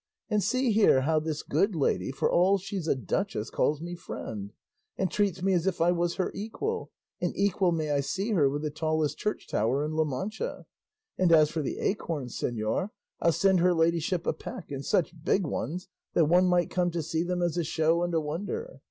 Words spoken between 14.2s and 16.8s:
a peck and such big ones that one might